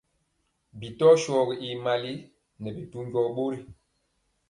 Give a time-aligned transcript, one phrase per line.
[0.79, 2.13] Bi tɔɔ shɔgi y mali,
[2.61, 3.59] nɛ bidu ndɔɔ bori.